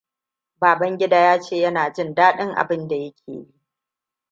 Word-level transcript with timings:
Babangida 0.61 1.15
ya 1.17 1.39
ce 1.41 1.55
yana 1.57 1.89
jin 1.93 2.13
daɗin 2.15 2.51
abinda 2.57 2.95
yake 2.95 3.31
yi. 3.33 3.53